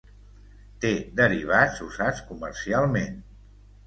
Té 0.85 0.89
derivats 1.19 1.81
usats 1.87 2.23
comercialment. 2.31 3.21